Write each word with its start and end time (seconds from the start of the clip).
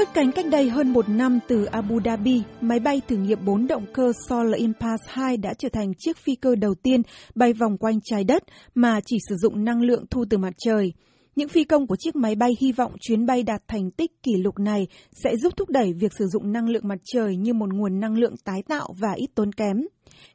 Cất 0.00 0.08
cánh 0.14 0.32
cách 0.32 0.46
đây 0.50 0.68
hơn 0.68 0.92
một 0.92 1.08
năm 1.08 1.38
từ 1.48 1.64
Abu 1.64 2.00
Dhabi, 2.04 2.42
máy 2.60 2.80
bay 2.80 3.00
thử 3.08 3.16
nghiệm 3.16 3.44
bốn 3.44 3.66
động 3.66 3.84
cơ 3.92 4.12
Solar 4.28 4.54
Impulse 4.54 5.04
2 5.08 5.36
đã 5.36 5.54
trở 5.58 5.68
thành 5.72 5.92
chiếc 5.98 6.16
phi 6.16 6.34
cơ 6.34 6.54
đầu 6.54 6.74
tiên 6.82 7.02
bay 7.34 7.52
vòng 7.52 7.78
quanh 7.78 8.00
trái 8.04 8.24
đất 8.24 8.42
mà 8.74 9.00
chỉ 9.06 9.16
sử 9.28 9.36
dụng 9.36 9.64
năng 9.64 9.82
lượng 9.82 10.04
thu 10.10 10.24
từ 10.30 10.38
mặt 10.38 10.52
trời. 10.58 10.92
Những 11.40 11.48
phi 11.48 11.64
công 11.64 11.86
của 11.86 11.96
chiếc 11.96 12.16
máy 12.16 12.34
bay 12.34 12.50
hy 12.60 12.72
vọng 12.72 12.92
chuyến 13.00 13.26
bay 13.26 13.42
đạt 13.42 13.62
thành 13.68 13.90
tích 13.90 14.22
kỷ 14.22 14.32
lục 14.36 14.58
này 14.58 14.86
sẽ 15.24 15.36
giúp 15.36 15.56
thúc 15.56 15.68
đẩy 15.70 15.92
việc 15.92 16.12
sử 16.18 16.26
dụng 16.26 16.52
năng 16.52 16.68
lượng 16.68 16.88
mặt 16.88 16.98
trời 17.04 17.36
như 17.36 17.54
một 17.54 17.74
nguồn 17.74 18.00
năng 18.00 18.18
lượng 18.18 18.34
tái 18.44 18.62
tạo 18.68 18.94
và 18.98 19.12
ít 19.16 19.26
tốn 19.34 19.52
kém. 19.52 19.76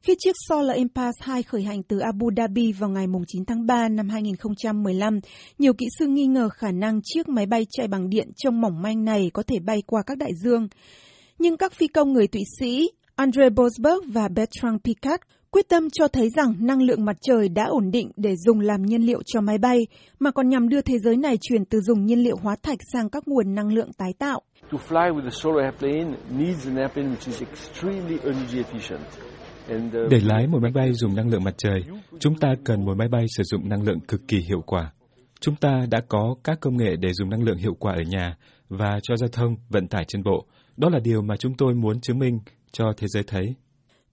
Khi 0.02 0.16
chiếc 0.20 0.36
Solar 0.48 0.78
Impulse 0.78 1.20
2 1.22 1.44
khởi 1.44 1.64
hành 1.64 1.84
từ 1.84 2.00
Abu 2.00 2.30
Dhabi 2.38 2.72
vào 2.72 2.90
ngày 2.90 3.06
9 3.28 3.46
tháng 3.46 3.66
3 3.66 3.90
năm 3.90 4.10
2015, 4.10 5.20
nhiều 5.60 5.74
kỹ 5.74 5.86
sư 6.00 6.08
nghi 6.08 6.28
ngờ 6.28 6.50
khả 6.50 6.72
năng 6.72 7.00
chiếc 7.04 7.30
máy 7.30 7.46
bay 7.46 7.66
chạy 7.72 7.88
bằng 7.88 8.10
điện 8.10 8.28
trông 8.38 8.62
mỏng 8.62 8.82
manh 8.82 9.06
này 9.06 9.30
có 9.34 9.44
thể 9.44 9.60
bay 9.60 9.84
qua 9.88 10.02
các 10.06 10.18
đại 10.18 10.32
dương. 10.44 10.68
Nhưng 11.40 11.58
các 11.58 11.74
phi 11.74 11.88
công 11.88 12.14
người 12.14 12.28
Thụy 12.28 12.44
Sĩ 12.60 12.90
Andre 13.16 13.50
Bosberg 13.50 14.12
và 14.12 14.28
Bertrand 14.28 14.82
Piccard 14.84 15.24
quyết 15.56 15.70
tâm 15.70 15.90
cho 15.90 16.08
thấy 16.08 16.30
rằng 16.30 16.54
năng 16.60 16.82
lượng 16.82 17.06
mặt 17.06 17.16
trời 17.22 17.50
đã 17.50 17.66
ổn 17.66 17.92
định 17.92 18.12
để 18.18 18.36
dùng 18.36 18.60
làm 18.60 18.82
nhiên 18.82 19.02
liệu 19.02 19.22
cho 19.26 19.42
máy 19.42 19.58
bay, 19.58 19.88
mà 20.20 20.32
còn 20.32 20.50
nhằm 20.50 20.70
đưa 20.70 20.82
thế 20.82 21.00
giới 21.00 21.18
này 21.18 21.38
chuyển 21.42 21.66
từ 21.66 21.80
dùng 21.80 22.06
nhiên 22.06 22.20
liệu 22.20 22.36
hóa 22.42 22.56
thạch 22.64 22.78
sang 22.94 23.10
các 23.10 23.28
nguồn 23.28 23.56
năng 23.56 23.74
lượng 23.74 23.94
tái 23.98 24.14
tạo. 24.20 24.42
To 24.72 24.78
fly 24.90 25.16
with 25.16 25.26
a 25.26 25.30
solar 25.32 25.64
airplane 25.64 26.18
needs 26.30 26.68
an 26.68 26.76
airplane 26.76 27.10
which 27.10 27.28
is 27.28 27.42
extremely 27.42 28.18
energy 28.24 28.64
efficient. 28.64 29.00
Uh, 29.76 30.12
để 30.12 30.20
lái 30.24 30.48
một 30.48 30.62
máy 30.62 30.72
bay 30.72 30.94
dùng 30.94 31.16
năng 31.16 31.30
lượng 31.30 31.44
mặt 31.44 31.54
trời, 31.58 31.84
chúng 32.20 32.36
ta 32.36 32.50
cần 32.64 32.86
một 32.86 32.98
máy 32.98 33.08
bay 33.08 33.26
sử 33.38 33.44
dụng 33.44 33.70
năng 33.70 33.84
lượng 33.84 34.00
cực 34.00 34.28
kỳ 34.28 34.38
hiệu 34.38 34.62
quả. 34.66 34.92
Chúng 35.40 35.56
ta 35.56 35.86
đã 35.92 36.02
có 36.08 36.36
các 36.44 36.60
công 36.60 36.78
nghệ 36.78 36.96
để 37.00 37.14
dùng 37.14 37.30
năng 37.30 37.44
lượng 37.44 37.58
hiệu 37.58 37.74
quả 37.80 37.94
ở 37.94 38.02
nhà 38.08 38.38
và 38.70 39.00
cho 39.04 39.16
giao 39.18 39.30
thông, 39.30 39.56
vận 39.70 39.88
tải 39.88 40.04
trên 40.08 40.24
bộ. 40.24 40.46
Đó 40.78 40.90
là 40.90 41.00
điều 41.04 41.22
mà 41.22 41.38
chúng 41.38 41.54
tôi 41.58 41.74
muốn 41.74 42.02
chứng 42.02 42.20
minh 42.20 42.40
cho 42.72 42.86
thế 42.98 43.08
giới 43.08 43.24
thấy. 43.28 43.56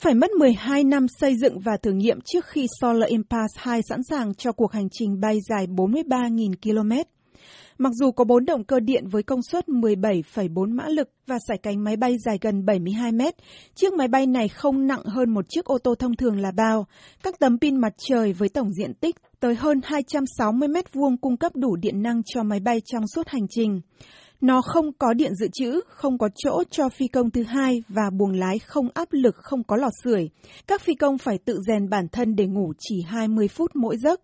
Phải 0.02 0.14
mất 0.14 0.30
12 0.30 0.84
năm 0.84 1.06
xây 1.08 1.36
dựng 1.36 1.58
và 1.58 1.76
thử 1.82 1.92
nghiệm 1.92 2.18
trước 2.24 2.46
khi 2.46 2.66
Solar 2.80 3.08
Impulse 3.08 3.54
2 3.56 3.80
sẵn 3.88 4.02
sàng 4.02 4.34
cho 4.34 4.52
cuộc 4.52 4.72
hành 4.72 4.88
trình 4.92 5.20
bay 5.20 5.38
dài 5.48 5.66
43.000 5.66 6.54
km. 6.62 6.92
Mặc 7.78 7.92
dù 7.94 8.10
có 8.10 8.24
bốn 8.24 8.44
động 8.44 8.64
cơ 8.64 8.80
điện 8.80 9.04
với 9.10 9.22
công 9.22 9.42
suất 9.50 9.68
17,4 9.68 10.74
mã 10.76 10.84
lực 10.88 11.08
và 11.26 11.38
sải 11.48 11.58
cánh 11.58 11.84
máy 11.84 11.96
bay 11.96 12.16
dài 12.24 12.38
gần 12.40 12.64
72 12.64 13.12
mét, 13.12 13.34
chiếc 13.74 13.92
máy 13.92 14.08
bay 14.08 14.26
này 14.26 14.48
không 14.48 14.86
nặng 14.86 15.02
hơn 15.04 15.30
một 15.30 15.44
chiếc 15.48 15.64
ô 15.64 15.78
tô 15.78 15.94
thông 15.94 16.16
thường 16.16 16.40
là 16.40 16.50
bao. 16.50 16.86
Các 17.22 17.38
tấm 17.38 17.58
pin 17.58 17.80
mặt 17.80 17.92
trời 18.08 18.32
với 18.32 18.48
tổng 18.48 18.72
diện 18.72 18.94
tích 18.94 19.16
tới 19.40 19.54
hơn 19.54 19.80
260 19.84 20.68
mét 20.68 20.92
vuông 20.92 21.16
cung 21.16 21.36
cấp 21.36 21.52
đủ 21.56 21.76
điện 21.76 22.02
năng 22.02 22.22
cho 22.34 22.42
máy 22.42 22.60
bay 22.60 22.80
trong 22.84 23.06
suốt 23.14 23.28
hành 23.28 23.46
trình. 23.50 23.80
Nó 24.42 24.62
không 24.62 24.92
có 24.98 25.14
điện 25.14 25.34
dự 25.34 25.48
trữ, 25.52 25.80
không 25.88 26.18
có 26.18 26.28
chỗ 26.34 26.62
cho 26.70 26.88
phi 26.88 27.06
công 27.08 27.30
thứ 27.30 27.42
hai 27.42 27.82
và 27.88 28.10
buồng 28.18 28.32
lái 28.32 28.58
không 28.58 28.88
áp 28.94 29.08
lực, 29.10 29.36
không 29.36 29.64
có 29.64 29.76
lò 29.76 29.88
sưởi. 30.04 30.28
Các 30.66 30.80
phi 30.80 30.94
công 30.94 31.18
phải 31.18 31.38
tự 31.38 31.58
rèn 31.66 31.88
bản 31.88 32.08
thân 32.12 32.36
để 32.36 32.46
ngủ 32.46 32.72
chỉ 32.78 33.02
20 33.06 33.48
phút 33.48 33.70
mỗi 33.74 33.96
giấc. 33.96 34.20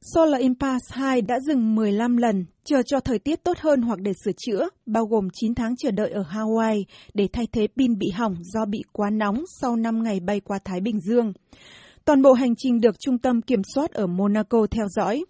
Solar 0.00 0.40
Impulse 0.40 0.86
2 0.90 1.22
đã 1.22 1.40
dừng 1.46 1.74
15 1.74 2.16
lần, 2.16 2.44
chờ 2.64 2.82
cho 2.82 3.00
thời 3.00 3.18
tiết 3.18 3.44
tốt 3.44 3.58
hơn 3.58 3.82
hoặc 3.82 4.00
để 4.00 4.12
sửa 4.24 4.32
chữa, 4.46 4.68
bao 4.86 5.04
gồm 5.04 5.28
9 5.32 5.54
tháng 5.54 5.76
chờ 5.76 5.90
đợi 5.90 6.10
ở 6.10 6.22
Hawaii 6.22 6.84
để 7.14 7.28
thay 7.32 7.46
thế 7.52 7.66
pin 7.76 7.98
bị 7.98 8.10
hỏng 8.14 8.34
do 8.42 8.64
bị 8.64 8.82
quá 8.92 9.10
nóng 9.10 9.44
sau 9.60 9.76
5 9.76 10.02
ngày 10.02 10.20
bay 10.20 10.40
qua 10.40 10.58
Thái 10.64 10.80
Bình 10.80 11.00
Dương. 11.00 11.32
Toàn 12.04 12.22
bộ 12.22 12.32
hành 12.32 12.54
trình 12.56 12.80
được 12.80 13.00
trung 13.00 13.18
tâm 13.18 13.42
kiểm 13.42 13.62
soát 13.74 13.90
ở 13.90 14.06
Monaco 14.06 14.66
theo 14.70 14.86
dõi. 14.88 15.24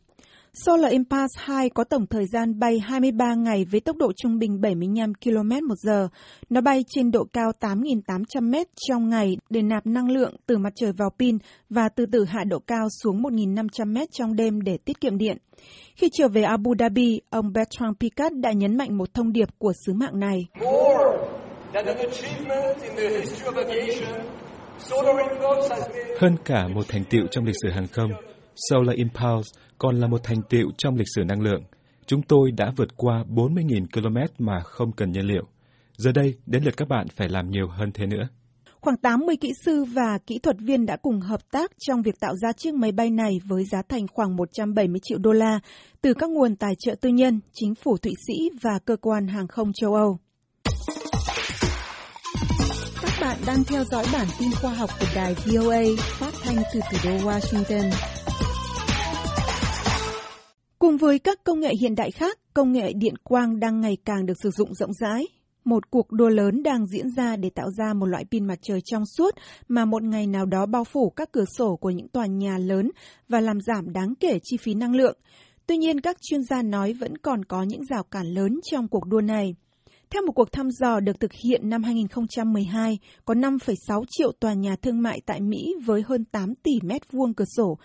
Solar 0.55 0.92
Impulse 0.92 1.41
2 1.45 1.70
có 1.70 1.84
tổng 1.84 2.06
thời 2.06 2.27
gian 2.27 2.58
bay 2.58 2.78
23 2.78 3.35
ngày 3.35 3.64
với 3.70 3.80
tốc 3.80 3.96
độ 3.96 4.13
trung 4.17 4.39
bình 4.39 4.61
75 4.61 5.13
km 5.14 5.68
một 5.68 5.74
giờ. 5.79 6.08
Nó 6.51 6.61
bay 6.61 6.85
trên 6.89 7.11
độ 7.11 7.24
cao 7.33 7.52
8.800 7.61 8.51
m 8.51 8.55
trong 8.89 9.08
ngày 9.08 9.36
để 9.51 9.63
nạp 9.63 9.86
năng 9.86 10.11
lượng 10.11 10.36
từ 10.46 10.58
mặt 10.58 10.73
trời 10.77 10.92
vào 10.92 11.11
pin 11.18 11.39
và 11.70 11.89
từ 11.89 12.07
từ 12.13 12.24
hạ 12.24 12.45
độ 12.45 12.58
cao 12.67 12.89
xuống 13.02 13.23
1.500 13.23 13.86
m 13.86 14.05
trong 14.13 14.36
đêm 14.36 14.61
để 14.61 14.79
tiết 14.85 15.01
kiệm 15.01 15.18
điện. 15.18 15.36
Khi 15.96 16.08
trở 16.13 16.29
về 16.29 16.42
Abu 16.42 16.74
Dhabi, 16.79 17.20
ông 17.30 17.52
Bertrand 17.52 17.96
Piccard 18.01 18.36
đã 18.40 18.52
nhấn 18.52 18.77
mạnh 18.77 18.98
một 18.98 19.14
thông 19.14 19.33
điệp 19.33 19.48
của 19.58 19.73
sứ 19.86 19.92
mạng 19.92 20.20
này. 20.20 20.39
Hơn 26.20 26.36
cả 26.45 26.69
một 26.69 26.89
thành 26.89 27.05
tựu 27.11 27.27
trong 27.30 27.45
lịch 27.45 27.57
sử 27.63 27.70
hàng 27.70 27.86
không, 27.92 28.11
Solar 28.57 28.96
Impulse 28.96 29.51
còn 29.79 30.01
là 30.01 30.07
một 30.07 30.20
thành 30.23 30.42
tựu 30.51 30.70
trong 30.79 30.96
lịch 30.96 31.08
sử 31.14 31.24
năng 31.24 31.42
lượng. 31.42 31.63
Chúng 32.07 32.23
tôi 32.23 32.51
đã 32.51 32.73
vượt 32.77 32.96
qua 32.96 33.24
40.000 33.29 33.86
km 33.92 34.45
mà 34.45 34.61
không 34.61 34.92
cần 34.92 35.13
nhiên 35.13 35.27
liệu. 35.27 35.45
Giờ 35.96 36.13
đây, 36.13 36.35
đến 36.46 36.64
lượt 36.64 36.77
các 36.77 36.89
bạn 36.89 37.07
phải 37.17 37.29
làm 37.29 37.51
nhiều 37.51 37.68
hơn 37.68 37.90
thế 37.95 38.07
nữa. 38.07 38.29
Khoảng 38.80 38.96
80 38.96 39.36
kỹ 39.40 39.52
sư 39.64 39.85
và 39.85 40.18
kỹ 40.27 40.39
thuật 40.39 40.57
viên 40.58 40.86
đã 40.86 40.96
cùng 40.96 41.20
hợp 41.20 41.40
tác 41.51 41.73
trong 41.79 42.02
việc 42.02 42.20
tạo 42.20 42.36
ra 42.36 42.52
chiếc 42.52 42.74
máy 42.74 42.92
bay 42.92 43.11
này 43.11 43.40
với 43.45 43.64
giá 43.64 43.83
thành 43.89 44.07
khoảng 44.08 44.36
170 44.36 45.01
triệu 45.02 45.19
đô 45.19 45.33
la 45.33 45.61
từ 46.01 46.14
các 46.14 46.30
nguồn 46.30 46.57
tài 46.57 46.73
trợ 46.79 46.95
tư 47.01 47.08
nhân, 47.08 47.40
chính 47.52 47.74
phủ 47.74 47.96
Thụy 47.96 48.13
Sĩ 48.27 48.51
và 48.63 48.79
cơ 48.84 48.96
quan 48.96 49.27
hàng 49.27 49.46
không 49.48 49.73
châu 49.73 49.95
Âu. 49.95 50.19
Các 53.02 53.13
bạn 53.20 53.39
đang 53.46 53.64
theo 53.64 53.84
dõi 53.84 54.05
bản 54.13 54.27
tin 54.39 54.48
khoa 54.61 54.74
học 54.74 54.90
của 55.01 55.07
đài 55.14 55.34
VOA 55.34 55.83
phát 55.98 56.33
thanh 56.42 56.57
từ 56.74 56.80
thủ 56.80 56.98
đô 57.05 57.17
Washington. 57.17 57.90
Cùng 60.83 60.97
với 60.97 61.19
các 61.19 61.45
công 61.45 61.61
nghệ 61.61 61.73
hiện 61.81 61.95
đại 61.95 62.11
khác, 62.11 62.39
công 62.55 62.73
nghệ 62.73 62.93
điện 62.93 63.15
quang 63.23 63.61
đang 63.61 63.81
ngày 63.81 63.97
càng 64.05 64.27
được 64.27 64.35
sử 64.43 64.51
dụng 64.51 64.75
rộng 64.75 64.93
rãi. 64.93 65.27
Một 65.65 65.91
cuộc 65.91 66.13
đua 66.13 66.29
lớn 66.29 66.63
đang 66.63 66.87
diễn 66.87 67.11
ra 67.17 67.37
để 67.37 67.51
tạo 67.51 67.70
ra 67.70 67.95
một 67.95 68.07
loại 68.07 68.25
pin 68.31 68.47
mặt 68.47 68.59
trời 68.63 68.81
trong 68.85 69.07
suốt 69.07 69.35
mà 69.69 69.85
một 69.85 70.03
ngày 70.03 70.27
nào 70.27 70.47
đó 70.47 70.67
bao 70.67 70.85
phủ 70.85 71.11
các 71.11 71.33
cửa 71.33 71.45
sổ 71.59 71.77
của 71.77 71.91
những 71.91 72.09
tòa 72.09 72.27
nhà 72.27 72.59
lớn 72.59 72.91
và 73.29 73.41
làm 73.41 73.61
giảm 73.61 73.93
đáng 73.93 74.15
kể 74.20 74.39
chi 74.43 74.57
phí 74.57 74.75
năng 74.75 74.95
lượng. 74.95 75.17
Tuy 75.67 75.77
nhiên, 75.77 76.01
các 76.01 76.17
chuyên 76.23 76.43
gia 76.43 76.63
nói 76.63 76.93
vẫn 76.93 77.19
còn 77.19 77.45
có 77.45 77.63
những 77.63 77.85
rào 77.85 78.03
cản 78.03 78.27
lớn 78.27 78.61
trong 78.70 78.89
cuộc 78.89 79.07
đua 79.07 79.20
này. 79.20 79.55
Theo 80.11 80.23
một 80.27 80.33
cuộc 80.33 80.53
thăm 80.53 80.70
dò 80.70 81.01
được 81.01 81.20
thực 81.20 81.33
hiện 81.45 81.70
năm 81.70 81.83
2012, 81.83 82.99
có 83.25 83.35
5,6 83.35 84.05
triệu 84.11 84.33
tòa 84.41 84.55
nhà 84.55 84.77
thương 84.77 85.03
mại 85.03 85.20
tại 85.27 85.41
Mỹ 85.41 85.75
với 85.85 86.03
hơn 86.07 86.25
8 86.25 86.55
tỷ 86.55 86.73
mét 86.83 87.13
vuông 87.13 87.35
cửa 87.35 87.45
sổ. 87.57 87.79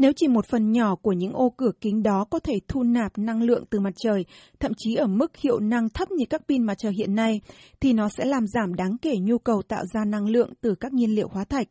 Nếu 0.00 0.12
chỉ 0.16 0.28
một 0.28 0.46
phần 0.46 0.72
nhỏ 0.72 0.94
của 0.94 1.12
những 1.12 1.32
ô 1.32 1.52
cửa 1.56 1.70
kính 1.80 2.02
đó 2.02 2.24
có 2.30 2.38
thể 2.38 2.54
thu 2.68 2.82
nạp 2.82 3.18
năng 3.18 3.42
lượng 3.42 3.64
từ 3.70 3.80
mặt 3.80 3.94
trời, 3.96 4.24
thậm 4.60 4.72
chí 4.76 4.94
ở 4.94 5.06
mức 5.06 5.36
hiệu 5.36 5.60
năng 5.60 5.88
thấp 5.88 6.10
như 6.10 6.24
các 6.30 6.42
pin 6.48 6.62
mặt 6.62 6.74
trời 6.78 6.92
hiện 6.98 7.14
nay, 7.14 7.40
thì 7.80 7.92
nó 7.92 8.08
sẽ 8.08 8.24
làm 8.24 8.46
giảm 8.46 8.74
đáng 8.74 8.96
kể 9.02 9.16
nhu 9.20 9.38
cầu 9.38 9.62
tạo 9.68 9.84
ra 9.94 10.04
năng 10.04 10.26
lượng 10.26 10.50
từ 10.60 10.74
các 10.80 10.92
nhiên 10.92 11.14
liệu 11.14 11.28
hóa 11.28 11.44
thạch. 11.44 11.66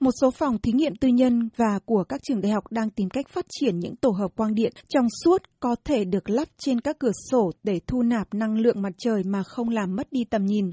Một 0.00 0.10
số 0.20 0.30
phòng 0.30 0.58
thí 0.58 0.72
nghiệm 0.72 0.96
tư 0.96 1.08
nhân 1.08 1.48
và 1.56 1.78
của 1.84 2.04
các 2.08 2.20
trường 2.22 2.40
đại 2.40 2.52
học 2.52 2.64
đang 2.70 2.90
tìm 2.90 3.10
cách 3.10 3.28
phát 3.28 3.46
triển 3.48 3.78
những 3.78 3.96
tổ 3.96 4.10
hợp 4.10 4.36
quang 4.36 4.54
điện 4.54 4.72
trong 4.88 5.06
suốt 5.24 5.42
có 5.60 5.76
thể 5.84 6.04
được 6.04 6.30
lắp 6.30 6.48
trên 6.58 6.80
các 6.80 6.98
cửa 6.98 7.12
sổ 7.30 7.50
để 7.62 7.80
thu 7.86 8.02
nạp 8.02 8.34
năng 8.34 8.58
lượng 8.58 8.82
mặt 8.82 8.92
trời 8.98 9.22
mà 9.24 9.42
không 9.42 9.68
làm 9.68 9.96
mất 9.96 10.12
đi 10.12 10.24
tầm 10.24 10.44
nhìn. 10.44 10.72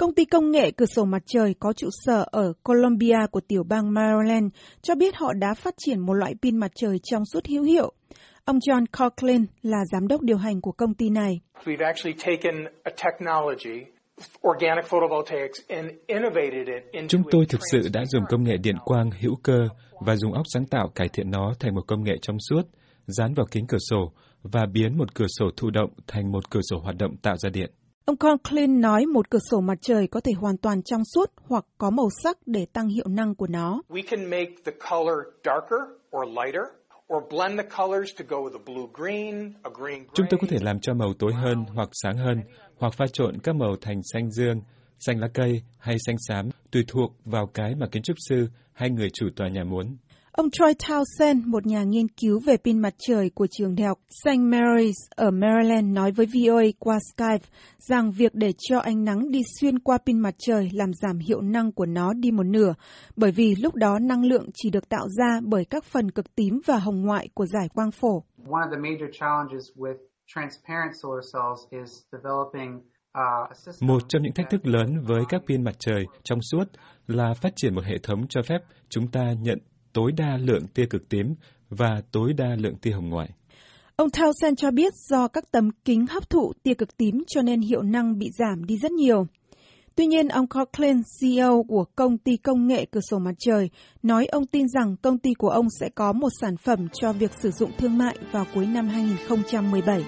Công 0.00 0.14
ty 0.14 0.24
công 0.24 0.50
nghệ 0.50 0.70
cửa 0.70 0.86
sổ 0.86 1.04
mặt 1.04 1.22
trời 1.26 1.54
có 1.60 1.72
trụ 1.72 1.88
sở 2.04 2.24
ở 2.30 2.52
Columbia 2.62 3.18
của 3.30 3.40
tiểu 3.48 3.62
bang 3.68 3.94
Maryland 3.94 4.52
cho 4.82 4.94
biết 4.94 5.16
họ 5.16 5.32
đã 5.32 5.54
phát 5.54 5.74
triển 5.78 6.00
một 6.00 6.12
loại 6.12 6.34
pin 6.42 6.56
mặt 6.56 6.70
trời 6.74 6.98
trong 7.02 7.24
suốt 7.24 7.46
hữu 7.46 7.62
hiệu. 7.62 7.92
Ông 8.44 8.58
John 8.58 8.84
Coughlin 8.98 9.46
là 9.62 9.78
giám 9.92 10.08
đốc 10.08 10.22
điều 10.22 10.36
hành 10.36 10.60
của 10.60 10.72
công 10.72 10.94
ty 10.94 11.10
này. 11.10 11.40
Chúng 17.08 17.22
tôi 17.30 17.46
thực 17.48 17.60
sự 17.72 17.88
đã 17.92 18.04
dùng 18.06 18.22
công 18.28 18.44
nghệ 18.44 18.56
điện 18.56 18.76
quang 18.84 19.10
hữu 19.20 19.36
cơ 19.42 19.58
và 20.00 20.16
dùng 20.16 20.32
óc 20.32 20.44
sáng 20.54 20.66
tạo 20.66 20.88
cải 20.94 21.08
thiện 21.08 21.30
nó 21.30 21.54
thành 21.60 21.74
một 21.74 21.82
công 21.86 22.04
nghệ 22.04 22.14
trong 22.22 22.36
suốt, 22.50 22.62
dán 23.06 23.34
vào 23.34 23.46
kính 23.50 23.66
cửa 23.66 23.78
sổ 23.90 24.12
và 24.42 24.66
biến 24.72 24.98
một 24.98 25.14
cửa 25.14 25.26
sổ 25.38 25.46
thụ 25.56 25.70
động 25.70 25.90
thành 26.06 26.32
một 26.32 26.50
cửa 26.50 26.60
sổ 26.70 26.78
hoạt 26.78 26.96
động 26.98 27.16
tạo 27.16 27.36
ra 27.36 27.50
điện. 27.50 27.70
Ông 28.10 28.16
Conklin 28.16 28.80
nói 28.80 29.06
một 29.06 29.30
cửa 29.30 29.38
sổ 29.50 29.60
mặt 29.60 29.78
trời 29.80 30.06
có 30.06 30.20
thể 30.20 30.32
hoàn 30.32 30.56
toàn 30.56 30.82
trong 30.82 31.02
suốt 31.14 31.32
hoặc 31.48 31.64
có 31.78 31.90
màu 31.90 32.08
sắc 32.22 32.38
để 32.46 32.66
tăng 32.72 32.88
hiệu 32.88 33.04
năng 33.08 33.34
của 33.34 33.46
nó. 33.46 33.82
Chúng 40.14 40.26
tôi 40.30 40.38
có 40.40 40.46
thể 40.48 40.58
làm 40.60 40.80
cho 40.80 40.94
màu 40.94 41.14
tối 41.18 41.32
hơn 41.34 41.64
hoặc 41.74 41.88
sáng 41.92 42.16
hơn, 42.16 42.42
hoặc 42.78 42.94
pha 42.94 43.06
trộn 43.12 43.38
các 43.42 43.54
màu 43.54 43.76
thành 43.80 44.00
xanh 44.12 44.30
dương, 44.30 44.60
xanh 44.98 45.20
lá 45.20 45.28
cây 45.34 45.62
hay 45.78 45.96
xanh 46.06 46.16
xám, 46.28 46.48
tùy 46.70 46.84
thuộc 46.88 47.12
vào 47.24 47.46
cái 47.46 47.74
mà 47.74 47.86
kiến 47.92 48.02
trúc 48.02 48.16
sư 48.28 48.48
hay 48.72 48.90
người 48.90 49.08
chủ 49.14 49.26
tòa 49.36 49.48
nhà 49.48 49.64
muốn. 49.64 49.96
Ông 50.40 50.50
Troy 50.50 50.72
Townsend, 50.72 51.46
một 51.46 51.66
nhà 51.66 51.82
nghiên 51.82 52.08
cứu 52.08 52.40
về 52.46 52.56
pin 52.56 52.78
mặt 52.78 52.94
trời 52.98 53.30
của 53.34 53.46
trường 53.50 53.74
đại 53.74 53.86
học 53.86 53.98
St. 54.08 54.28
Mary's 54.28 54.92
ở 55.16 55.30
Maryland 55.30 55.92
nói 55.92 56.12
với 56.12 56.26
VOA 56.26 56.62
qua 56.78 56.98
Skype 57.12 57.46
rằng 57.78 58.12
việc 58.12 58.34
để 58.34 58.52
cho 58.58 58.78
ánh 58.78 59.04
nắng 59.04 59.30
đi 59.30 59.40
xuyên 59.60 59.78
qua 59.78 59.98
pin 60.06 60.18
mặt 60.18 60.34
trời 60.38 60.68
làm 60.72 60.92
giảm 60.94 61.18
hiệu 61.18 61.40
năng 61.40 61.72
của 61.72 61.86
nó 61.86 62.12
đi 62.12 62.30
một 62.30 62.42
nửa, 62.42 62.74
bởi 63.16 63.32
vì 63.32 63.54
lúc 63.54 63.74
đó 63.74 63.98
năng 63.98 64.24
lượng 64.24 64.46
chỉ 64.54 64.70
được 64.70 64.88
tạo 64.88 65.08
ra 65.08 65.40
bởi 65.42 65.64
các 65.64 65.84
phần 65.84 66.10
cực 66.10 66.34
tím 66.34 66.60
và 66.66 66.78
hồng 66.78 67.02
ngoại 67.02 67.28
của 67.34 67.46
giải 67.46 67.68
quang 67.74 67.90
phổ. 67.90 68.24
One 68.50 68.62
of 68.66 68.70
the 68.70 68.78
major 68.78 69.10
challenges 69.20 69.64
with 69.76 69.96
transparent 70.34 70.92
solar 71.02 71.24
cells 71.34 71.82
is 71.82 72.02
developing 72.12 72.80
Một 73.80 74.02
trong 74.08 74.22
những 74.22 74.32
thách 74.34 74.50
thức 74.50 74.66
lớn 74.66 75.00
với 75.06 75.22
các 75.28 75.42
pin 75.48 75.64
mặt 75.64 75.74
trời 75.78 76.04
trong 76.22 76.38
suốt 76.42 76.64
là 77.06 77.34
phát 77.34 77.52
triển 77.56 77.74
một 77.74 77.84
hệ 77.84 77.98
thống 78.02 78.26
cho 78.28 78.42
phép 78.42 78.58
chúng 78.88 79.10
ta 79.10 79.32
nhận 79.42 79.58
tối 79.92 80.12
đa 80.12 80.36
lượng 80.36 80.66
tia 80.74 80.86
cực 80.86 81.08
tím 81.08 81.34
và 81.70 82.02
tối 82.12 82.32
đa 82.32 82.56
lượng 82.58 82.76
tia 82.76 82.90
hồng 82.90 83.08
ngoại. 83.08 83.30
Ông 83.96 84.08
Townsend 84.08 84.54
cho 84.54 84.70
biết 84.70 84.92
do 85.10 85.28
các 85.28 85.44
tấm 85.50 85.70
kính 85.84 86.06
hấp 86.06 86.30
thụ 86.30 86.52
tia 86.62 86.74
cực 86.74 86.96
tím 86.96 87.24
cho 87.26 87.42
nên 87.42 87.60
hiệu 87.60 87.82
năng 87.82 88.18
bị 88.18 88.30
giảm 88.38 88.64
đi 88.64 88.78
rất 88.78 88.92
nhiều. 88.92 89.26
Tuy 89.94 90.06
nhiên, 90.06 90.28
ông 90.28 90.46
Coughlin, 90.46 91.02
CEO 91.20 91.64
của 91.68 91.84
công 91.96 92.18
ty 92.18 92.36
công 92.36 92.66
nghệ 92.66 92.84
cửa 92.84 93.00
sổ 93.10 93.18
mặt 93.18 93.34
trời, 93.38 93.70
nói 94.02 94.26
ông 94.26 94.46
tin 94.46 94.68
rằng 94.68 94.96
công 95.02 95.18
ty 95.18 95.34
của 95.34 95.48
ông 95.48 95.66
sẽ 95.80 95.88
có 95.94 96.12
một 96.12 96.28
sản 96.40 96.56
phẩm 96.56 96.88
cho 96.92 97.12
việc 97.12 97.30
sử 97.42 97.50
dụng 97.50 97.70
thương 97.78 97.98
mại 97.98 98.18
vào 98.32 98.46
cuối 98.54 98.66
năm 98.66 98.88
2017. 98.88 100.04